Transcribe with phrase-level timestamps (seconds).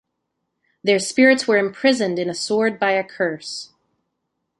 [0.83, 3.69] Their spirits were imprisoned in a sword by a curse.